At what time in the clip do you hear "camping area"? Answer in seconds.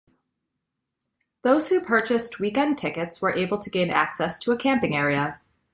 4.57-5.39